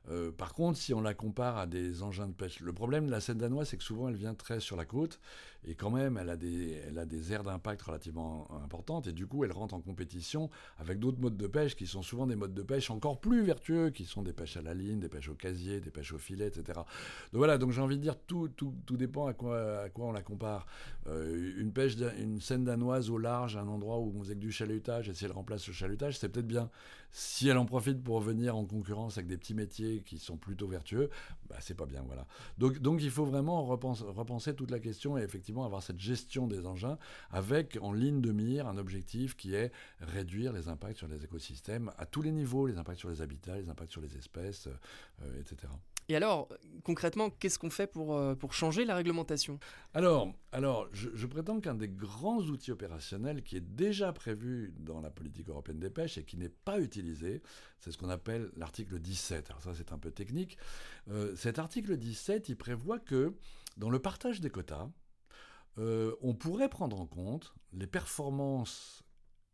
[0.10, 3.12] Euh, par contre, si on la compare à des engins de pêche, le problème de
[3.12, 5.20] la Seine danoise, c'est que souvent elle vient très sur la côte
[5.66, 9.76] et quand même elle a des, aires d'impact relativement importantes et du coup elle rentre
[9.76, 13.20] en compétition avec d'autres modes de pêche qui sont souvent des modes de pêche encore
[13.20, 16.14] plus vertueux, qui sont des pêches à la ligne, des pêches au casier, des pêches
[16.14, 16.64] au filet, etc.
[16.74, 16.86] Donc
[17.34, 20.12] voilà, donc j'ai envie de dire tout, tout, tout dépend à quoi, à quoi on
[20.12, 20.66] la compare.
[21.08, 24.52] Euh, une pêche, une Seine danoise au large, un endroit où on faisait que du
[24.52, 26.70] chalutage et si elle remplace le chalutage, c'est peut-être bien.
[27.12, 30.68] Si elle en profite pour venir en concurrence avec des petits métiers qui sont plutôt
[30.68, 31.10] vertueux,
[31.50, 32.06] bah, c'est pas bien.
[32.58, 36.66] Donc, il faut vraiment repenser, repenser toute la question et effectivement avoir cette gestion des
[36.66, 36.98] engins
[37.32, 41.92] avec en ligne de mire un objectif qui est réduire les impacts sur les écosystèmes
[41.98, 45.40] à tous les niveaux, les impacts sur les habitats, les impacts sur les espèces, euh,
[45.40, 45.68] etc.
[46.10, 46.50] Et alors,
[46.84, 49.60] concrètement, qu'est-ce qu'on fait pour, euh, changer la réglementation?
[49.94, 55.12] Alors, alors je, prétends qu'un des grands outils opérationnels qui est déjà prévu dans la
[55.12, 57.44] politique européenne des pêches et qui n'est pas utilisé,
[57.80, 59.52] c'est ce qu'on appelle l'article 17.
[59.52, 60.58] Alors ça, c'est un peu technique.
[61.10, 63.36] Euh, cet article 17, il prévoit que
[63.78, 64.90] dans le partage des quotas,
[65.78, 69.04] euh, on pourrait prendre en compte les performances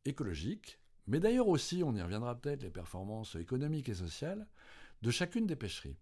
[0.06, 4.48] écologiques, mais d'ailleurs aussi, on y reviendra peut-être, les performances économiques et sociales
[5.02, 5.98] de chacune des pêcheries.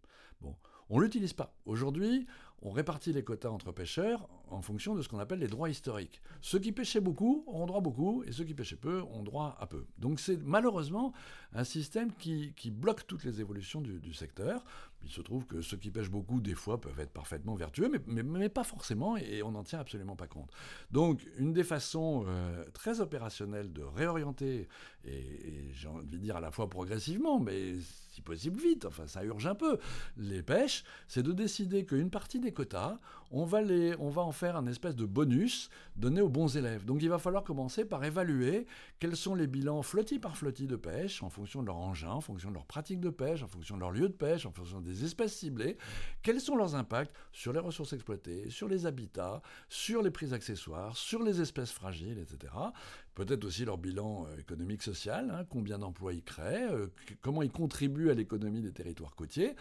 [0.90, 1.54] On l'utilise pas.
[1.66, 2.28] Aujourd'hui,
[2.62, 6.22] on répartit les quotas entre pêcheurs en fonction de ce qu'on appelle les droits historiques.
[6.42, 9.68] Ceux qui pêchaient beaucoup ont droit beaucoup, et ceux qui pêchaient peu ont droit à
[9.68, 9.86] peu.
[9.98, 11.14] Donc c'est malheureusement
[11.54, 14.64] un système qui, bloque toutes les évolutions du, secteur.
[15.04, 18.24] Il se trouve que ceux qui pêchent beaucoup, des fois, peuvent être parfaitement vertueux, mais,
[18.24, 20.50] mais, pas forcément, et on n'en tient absolument pas compte.
[20.92, 24.68] Donc une des façons euh, très opérationnelles de réorienter,
[25.04, 27.76] et, et j'ai envie de dire à la fois progressivement, mais
[28.14, 29.80] si possible vite, enfin ça urge un peu,
[30.18, 33.00] les pêches, c'est de décider qu'une partie des quotas,
[33.34, 36.86] on va, en faire un espèce de bonus donné aux bons élèves.
[36.86, 38.68] Donc il va falloir commencer par évaluer
[39.00, 42.22] quels sont les bilans flotti par flotti de pêche, en fonction de leur engin, en
[42.22, 44.82] fonction de leur pratique de pêche, en fonction de leur lieu de pêche, en fonction
[44.82, 45.78] des espèces ciblées,
[46.22, 50.96] quels sont leurs impacts sur les ressources exploitées, sur les habitats, sur les prises accessoires,
[50.96, 52.54] sur les espèces fragiles, etc
[53.16, 56.88] peut-être aussi leur bilan euh, économique social, hein, combien d'emplois ils créent, euh,
[57.22, 59.56] comment ils contribuent à l'économie des territoires côtiers,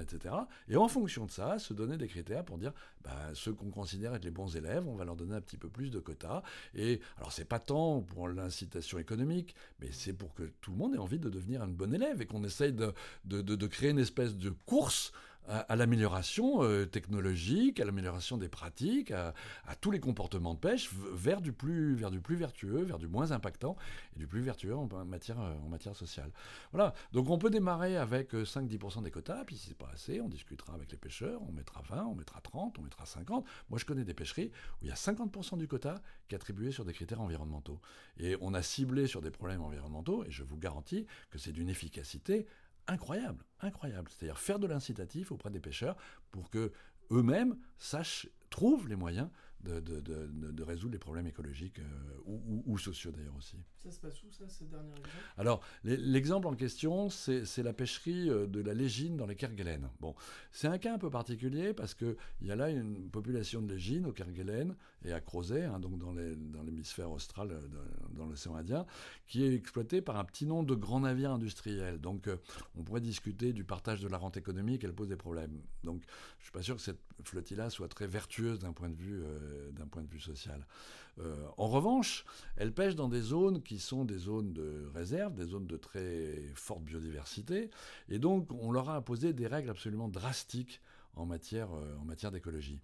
[0.00, 0.34] etc.
[0.68, 4.14] Et en fonction de ça, se donner des critères pour dire bah, ceux qu'on considère
[4.14, 6.42] être les bons élèves, on va leur donner un petit peu plus de quotas.
[6.74, 10.94] Et alors c'est pas tant pour l'incitation économique, mais c'est pour que tout le monde
[10.94, 14.50] ait envie de devenir un bon élève et qu'on essaye de créer une espèce de
[14.50, 15.12] course
[15.48, 19.34] à, l'amélioration euh, technologique, à l'amélioration des pratiques, à,
[19.80, 23.32] tous les comportements de pêche vers du, plus, vers du plus vertueux, vers du moins
[23.32, 23.76] impactant
[24.14, 26.30] et du plus vertueux en, matière, euh, en matière sociale.
[26.72, 30.20] Voilà, donc on peut démarrer avec 5-10% euh, des quotas, puis si c'est pas assez,
[30.20, 33.44] on discutera avec les pêcheurs, on mettra 20, on mettra 30, on mettra 50.
[33.70, 36.70] Moi je connais des pêcheries où il y a 50% du quota qui est attribué
[36.72, 37.80] sur des critères environnementaux.
[38.18, 41.68] Et on a ciblé sur des problèmes environnementaux, et je vous garantis que c'est d'une
[41.68, 42.46] efficacité
[42.88, 44.10] incroyable, incroyable.
[44.10, 45.96] C'est-à-dire faire de l'incitatif auprès des pêcheurs
[46.32, 46.72] pour que
[47.10, 49.28] eux-mêmes sachent, trouvent les moyens
[49.64, 53.56] de, de, de, résoudre les problèmes écologiques euh, ou, sociaux d'ailleurs aussi.
[53.76, 55.08] Ça se passe où ça, ce dernier exemple?
[55.36, 59.88] Alors, l'exemple en question, c'est la pêcherie euh, de la légine dans les Kerguelen.
[60.00, 60.14] Bon,
[60.52, 64.06] c'est un cas un peu particulier parce qu'il y a là une population de légine
[64.06, 66.12] au Kerguelen et à Crozet, hein, donc dans
[66.62, 67.60] l'hémisphère austral, euh,
[68.12, 68.86] dans l'océan Indien,
[69.26, 72.00] qui est exploitée par un petit nombre de grands navires industriels.
[72.00, 72.28] Donc,
[72.76, 75.60] on pourrait discuter du partage de la rente économique, elle pose des problèmes.
[75.84, 76.02] Donc,
[76.38, 79.20] je ne suis pas sûr que cette flottille-là soit très vertueuse d'un point de vue
[79.22, 80.66] euh, d'un point de vue social.
[81.20, 82.24] Euh, en revanche,
[82.56, 86.52] elle pêche dans des zones qui sont des zones de réserve, des zones de très
[86.54, 87.70] forte biodiversité,
[88.08, 90.80] et donc on leur a imposé des règles absolument drastiques
[91.14, 92.80] en matière, euh, matière d'écologie.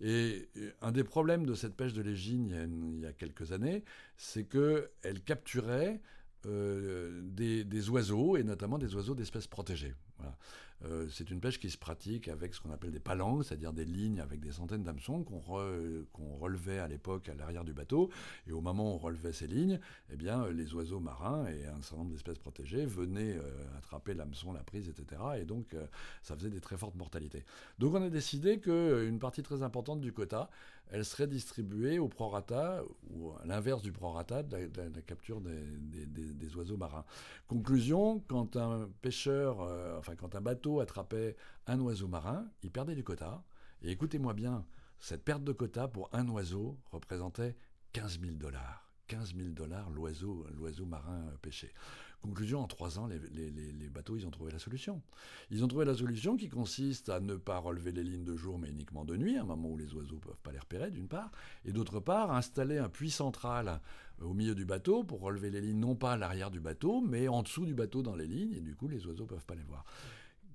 [0.00, 0.48] Et
[0.80, 3.84] un des problèmes de cette pêche de légine il y a, quelques années,
[4.16, 6.00] c'est qu'elle capturait
[6.46, 9.94] des, des, oiseaux, et notamment des oiseaux d'espèces protégées.
[10.18, 10.36] Voilà.
[10.84, 13.84] Euh, c'est une pêche qui se pratique avec ce qu'on appelle des palangues, c'est-à-dire des
[13.84, 18.10] lignes avec des centaines d'hameçons qu'on relevait à l'époque à l'arrière du bateau.
[18.46, 19.80] Et au moment où on relevait ces lignes,
[20.12, 24.52] eh bien, les oiseaux marins et un certain nombre d'espèces protégées venaient euh, attraper l'hameçon,
[24.52, 25.20] la prise, etc.
[25.38, 25.86] Et donc, euh,
[26.22, 27.44] ça faisait des très fortes mortalités.
[27.78, 30.50] Donc, on a décidé qu'une partie très importante du quota,
[30.90, 36.76] elle serait distribuée au prorata, ou à l'inverse du prorata, de la, capture des, oiseaux
[36.76, 37.04] marins.
[37.48, 39.66] Conclusion, quand un pêcheur,
[39.98, 43.42] enfin, quand un bateau attrapait un oiseau marin, il perdait du quota.
[43.82, 44.64] Et écoutez-moi bien,
[44.98, 47.56] cette perte de quota pour un oiseau représentait
[47.92, 48.90] 15 000 dollars.
[49.08, 51.72] 15 000 dollars l'oiseau, l'oiseau marin pêché.
[52.22, 55.02] Conclusion, en trois ans, les, bateaux, ils ont trouvé la solution.
[55.50, 58.58] Ils ont trouvé la solution qui consiste à ne pas relever les lignes de jour,
[58.58, 60.90] mais uniquement de nuit, à un moment où les oiseaux ne peuvent pas les repérer,
[60.90, 61.30] d'une part,
[61.66, 63.82] et d'autre part, installer un puits central
[64.22, 67.28] au milieu du bateau pour relever les lignes, non pas à l'arrière du bateau, mais
[67.28, 69.54] en dessous du bateau dans les lignes, et du coup, les oiseaux ne peuvent pas
[69.54, 69.84] les voir.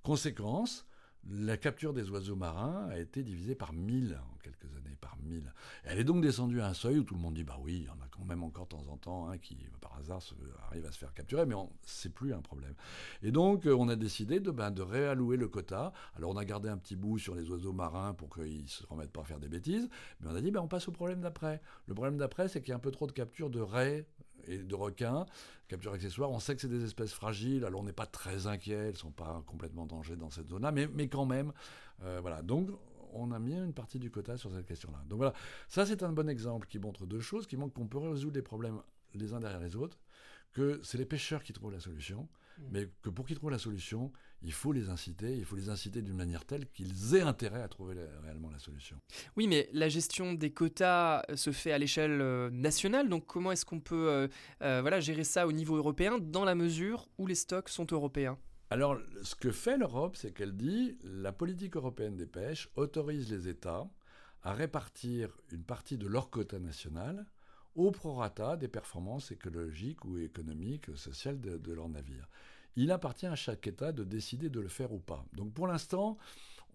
[0.10, 0.88] Conséquence,
[1.30, 5.54] la capture des oiseaux marins a été divisée par 1000 en quelques années, par 1000.
[5.84, 7.86] Elle est donc descendue à un seuil où tout le monde dit bah oui, il
[7.86, 10.20] y en a quand même encore de temps en temps qui, par hasard,
[10.66, 12.74] arrive à se faire capturer, mais c'est plus un problème.
[13.22, 15.94] Et donc, euh, on a décidé de, ben, de réallouer le quota.
[16.16, 18.84] Alors, on a gardé un petit bout sur les oiseaux marins pour qu'ils ne se
[18.88, 19.88] remettent pas à faire des bêtises,
[20.22, 21.62] mais on a dit ben, on passe au problème d'après.
[21.86, 24.08] Le problème d'après, c'est qu'il y a un peu trop de capture de raies
[24.48, 25.26] et de requins,
[25.68, 26.32] capture accessoire.
[26.32, 28.98] On sait que c'est des espèces fragiles, alors on n'est pas très inquiet, elles ne
[28.98, 31.54] sont pas complètement en danger dans cette zone-là, mais, mais quand même,
[32.04, 32.42] euh, voilà.
[32.42, 32.70] Donc,
[33.14, 35.04] on a mis une partie du quota sur cette question-là.
[35.08, 35.34] Donc voilà,
[35.68, 38.42] ça c'est un bon exemple qui montre deux choses, qui montrent qu'on peut résoudre les
[38.42, 38.82] problèmes
[39.16, 40.00] les uns derrière les autres,
[40.54, 42.28] que c'est les pêcheurs qui trouvent la solution,
[42.60, 42.64] mmh.
[42.72, 46.02] mais que pour qu'ils trouvent la solution, il faut les inciter, il faut les inciter
[46.02, 48.98] d'une manière telle qu'ils aient intérêt à trouver réellement la solution.
[49.36, 53.52] Oui, mais la gestion des quotas euh, se fait à l'échelle euh, nationale, donc comment
[53.52, 54.30] est-ce qu'on peut
[54.62, 58.38] euh, voilà, gérer ça au niveau européen dans la mesure où les stocks sont européens?
[58.70, 63.48] Alors, ce que fait l'Europe, c'est qu'elle dit la politique européenne des pêches autorise les
[63.48, 63.90] États
[64.44, 67.26] à répartir une partie de leur quota national
[67.76, 72.30] au prorata des performances écologiques ou économiques, sociales de, de leurs navires
[72.80, 75.26] il appartient à chaque État de décider de le faire ou pas.
[75.34, 76.18] Donc pour l'instant,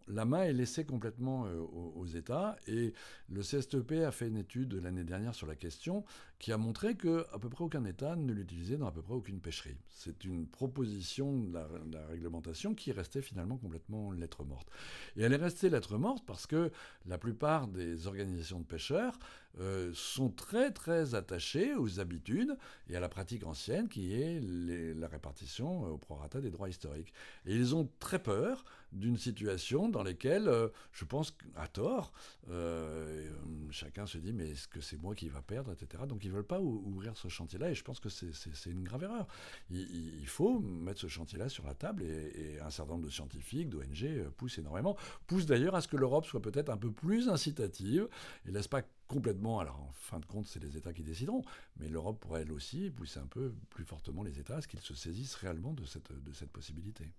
[0.06, 1.58] la main est laissée complètement euh,
[1.96, 2.56] aux, États.
[2.66, 2.92] Et
[3.30, 6.04] le CSTEP a fait une étude l'année dernière sur la question
[6.44, 9.14] qui a montré que à peu près aucun État ne l'utilisait dans à peu près
[9.14, 9.78] aucune pêcherie.
[9.88, 14.68] C'est une proposition de la, réglementation qui restait finalement complètement lettre morte.
[15.16, 16.70] Et elle est restée lettre morte parce que
[17.07, 19.18] la plupart des organisations de pêcheurs
[19.61, 22.59] euh, sont très très attachés aux habitudes
[22.90, 27.14] et à la pratique ancienne qui est la répartition au prorata des droits historiques.
[27.46, 32.12] Et ils ont très peur d'une situation dans laquelle, euh, je pense à tort,
[32.50, 33.30] euh,
[33.70, 36.02] chacun se dit mais est-ce que c'est moi qui va perdre, etc.
[36.09, 39.27] Donc veulent pas ouvrir ce chantier-là et je pense que c'est une grave erreur.
[39.70, 44.29] Il, faut mettre ce chantier-là sur la table et, un certain nombre de scientifiques, d'ONG
[44.37, 48.09] poussent énormément, poussent d'ailleurs à ce que l'Europe soit peut-être un peu plus incitative
[48.47, 51.44] et laisse pas complètement, alors en fin de compte, c'est les États qui décideront,
[51.77, 54.81] mais l'Europe pourrait elle aussi pousser un peu plus fortement les États à ce qu'ils
[54.81, 57.11] se saisissent réellement de cette possibilité.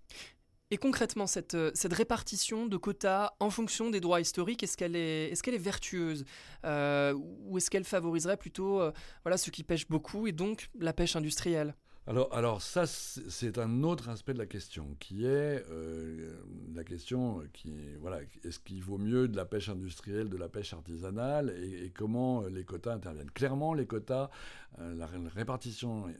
[0.72, 5.30] Et concrètement, cette, cette, répartition de quotas en fonction des droits historiques, est-ce qu'elle est,
[5.30, 6.24] est, est vertueuse
[6.64, 8.90] euh, Ou est-ce qu'elle favoriserait plutôt euh,
[9.22, 11.76] voilà, ceux qui pêchent beaucoup et donc la pêche industrielle?
[12.06, 16.36] Alors, ça, c'est un autre aspect de la question, qui est euh,
[16.72, 20.72] la question qui voilà, est-ce qu'il vaut mieux de la pêche industrielle, de la pêche
[20.72, 23.30] artisanale, et, comment les quotas interviennent?
[23.32, 24.30] Clairement, les quotas,
[24.78, 26.12] euh, la répartition euh,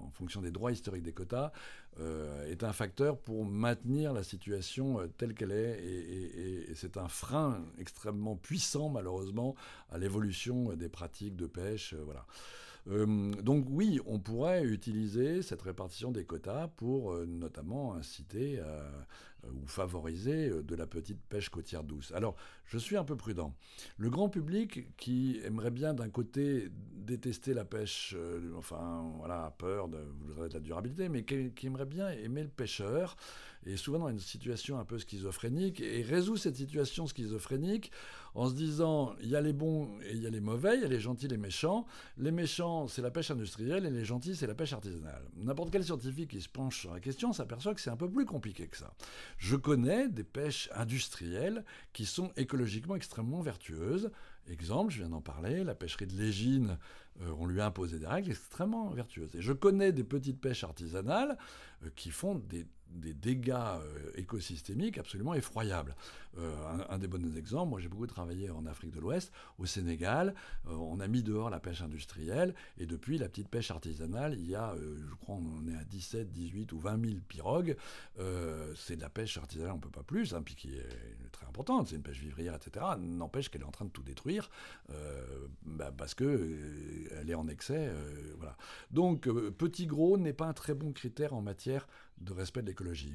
[0.00, 1.52] en fonction des droits historiques des quotas
[2.48, 7.60] est un facteur pour maintenir la situation telle qu'elle est, et, et c'est un frein
[7.76, 9.56] extrêmement puissant, malheureusement,
[9.90, 11.94] à l'évolution des pratiques de pêche.
[11.94, 12.24] voilà.
[12.90, 18.90] Euh, donc oui, on pourrait utiliser cette répartition des quotas pour euh, notamment inciter euh,
[19.44, 22.12] ou favoriser de la petite pêche côtière douce.
[22.12, 23.54] Alors, je suis un peu prudent.
[23.96, 28.16] Le grand public qui aimerait bien d'un côté détester la pêche,
[28.56, 32.48] enfin voilà, a peur de, de la durabilité, mais qui, qui, aimerait bien aimer le
[32.48, 33.16] pêcheur,
[33.66, 37.90] est souvent dans une situation un peu schizophrénique et résout cette situation schizophrénique
[38.34, 40.82] en se disant il y a les bons et il y a les mauvais, il
[40.82, 41.86] y a les gentils et les méchants.
[42.16, 45.24] Les méchants, c'est la pêche industrielle et les gentils, c'est la pêche artisanale.
[45.36, 48.24] N'importe quel scientifique qui se penche sur la question s'aperçoit que c'est un peu plus
[48.24, 48.92] compliqué que ça.
[49.38, 54.10] Je connais des pêches industrielles qui sont écologiquement extrêmement vertueuses.
[54.48, 56.78] Exemple, je viens d'en parler, la pêcherie de l'Égine,
[57.22, 59.34] euh, on lui a imposé des règles extrêmement vertueuses.
[59.36, 61.38] Et je connais des petites pêches artisanales
[61.84, 65.94] euh, qui font des des dégâts euh, écosystémiques absolument effroyables.
[66.38, 66.52] Euh,
[66.88, 70.34] un, des bons exemples, moi j'ai beaucoup travaillé en Afrique de l'Ouest, au Sénégal,
[70.68, 74.48] euh, on a mis dehors la pêche industrielle, et depuis la petite pêche artisanale, il
[74.48, 77.76] y a, je crois, on est à 17, 18 ou 20 000 pirogues.
[78.76, 81.46] c'est de la pêche artisanale, on ne peut pas plus, hein, puis qui est très
[81.46, 82.84] importante, c'est une pêche vivrière, etc.
[82.98, 84.50] N'empêche qu'elle est en train de tout détruire,
[85.64, 86.56] bah, parce que
[87.18, 87.90] elle est en excès.
[88.36, 88.56] voilà.
[88.90, 91.88] Donc, petit gros n'est pas un très bon critère en matière
[92.20, 93.14] de respect de l'écologie.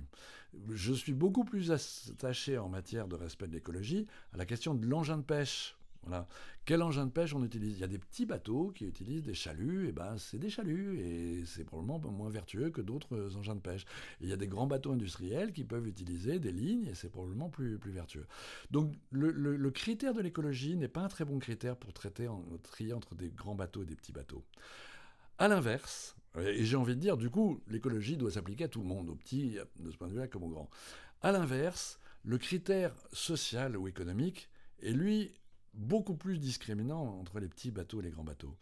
[0.71, 4.85] Je suis beaucoup plus attaché en matière de respect de l'écologie à la question de
[4.85, 5.75] l'engin de pêche.
[6.05, 6.27] Voilà.
[6.65, 7.77] Quel engin de pêche on utilise?
[7.77, 10.99] Il y a des petits bateaux qui utilisent des chaluts, et ben c'est des chaluts,
[10.99, 13.85] et c'est probablement moins vertueux que d'autres engins de pêche.
[14.21, 17.49] il y a des grands bateaux industriels qui peuvent utiliser des lignes, et c'est probablement
[17.49, 18.25] plus, plus vertueux.
[18.71, 22.93] Donc le, critère de l'écologie n'est pas un très bon critère pour traiter, en, trier
[22.93, 24.43] entre des grands bateaux et des petits bateaux.
[25.37, 28.87] À l'inverse, et j'ai envie de dire, du coup, l'écologie doit s'appliquer à tout le
[28.87, 30.69] monde, aux petits, de ce point de vue-là, comme aux grands.
[31.21, 34.49] À l'inverse, le critère social ou économique
[34.81, 35.33] est, lui,
[35.73, 38.55] beaucoup plus discriminant entre les petits bateaux et les grands bateaux.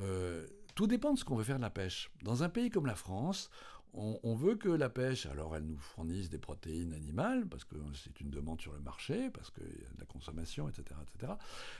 [0.00, 2.10] Euh, tout dépend de ce qu'on veut faire de la pêche.
[2.22, 3.48] Dans un pays comme la France,
[3.96, 8.20] on, veut que la pêche, alors elle nous fournisse des protéines animales, parce que c'est
[8.20, 11.34] une demande sur le marché, parce qu'il y a de la consommation, etc., etc.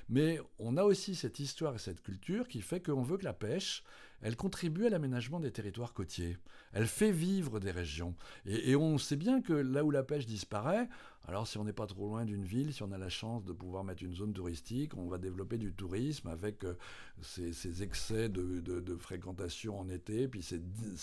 [0.08, 3.32] Mais on a aussi cette histoire et cette culture qui fait qu'on veut que la
[3.32, 3.82] pêche,
[4.24, 6.38] elle contribue à l'aménagement des territoires côtiers.
[6.72, 8.14] Elle fait vivre des régions.
[8.46, 10.88] Et, on sait bien que là où la pêche disparaît,
[11.26, 13.52] alors si on n'est pas trop loin d'une ville, si on a la chance de
[13.52, 16.74] pouvoir mettre une zone touristique, on va développer du tourisme avec euh,
[17.22, 20.60] ces, excès de, fréquentation en été, puis ces,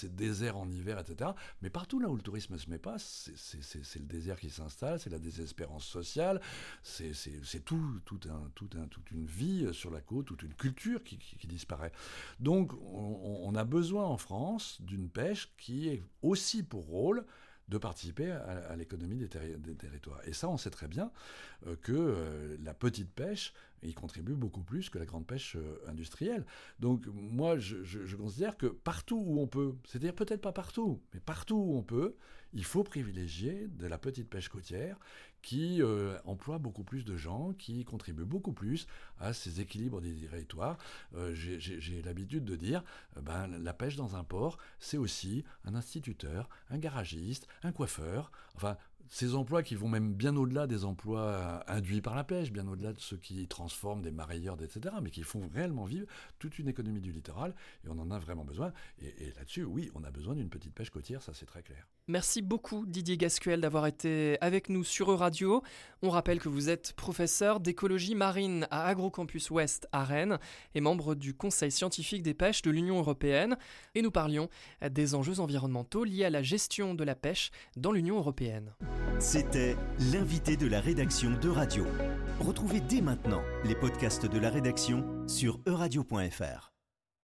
[0.10, 1.32] déserts en hiver, etc.
[1.62, 5.00] Mais partout là où le tourisme ne se met pas, c'est le désert qui s'installe,
[5.00, 6.40] c'est la désespérance sociale,
[6.84, 11.92] c'est toute une vie sur la côte, toute une culture qui, disparaît.
[12.40, 17.26] Donc on, a besoin en France d'une pêche qui ait aussi pour rôle
[17.68, 20.20] de participer à, l'économie des, territoires.
[20.26, 21.12] Et ça, on sait très bien
[21.68, 25.80] euh, que euh, la petite pêche y contribue beaucoup plus que la grande pêche euh,
[25.88, 26.46] industrielle.
[26.80, 31.56] Donc moi, je considère que partout où on peut, c'est-à-dire peut-être pas partout, mais partout
[31.56, 32.16] où on peut,
[32.54, 35.00] il faut privilégier de la petite pêche côtière
[35.42, 38.88] qui euh, emploie beaucoup plus de gens, qui contribue beaucoup plus
[39.20, 40.78] à ces équilibres des territoires.
[41.16, 42.84] Euh, j'ai l'habitude de dire,
[43.18, 48.32] euh, ben, la pêche dans un port, c'est aussi un instituteur, un garagiste, un coiffeur.
[48.56, 48.78] Enfin,
[49.10, 52.94] ces emplois qui vont même bien au-delà des emplois induits par la pêche, bien au-delà
[52.94, 56.08] de ceux qui transforment des marailleurs, etc., mais qui font réellement vivre
[56.40, 58.72] toute une économie du littoral, et on en a vraiment besoin.
[59.02, 61.86] Et, là-dessus, oui, on a besoin d'une petite pêche côtière, ça c'est très clair.
[62.08, 65.62] Merci beaucoup Didier Gascuel d'avoir été avec nous sur Euradio.
[66.02, 70.40] On rappelle que vous êtes professeur d'écologie marine à Agrocampus Ouest à Rennes
[70.74, 73.56] et membre du Conseil scientifique des pêches de l'Union européenne.
[73.96, 74.50] Et nous parlions
[74.90, 78.74] des enjeux environnementaux liés à la gestion de la pêche dans l'Union européenne.
[79.20, 79.76] C'était
[80.12, 81.86] l'invité de la rédaction de Radio.
[82.40, 86.71] Retrouvez dès maintenant les podcasts de la rédaction sur euradio.fr.